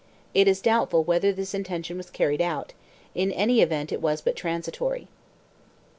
[0.33, 2.73] It is doubtful whether this intention was carried out;
[3.13, 5.07] in any event it was but transitory.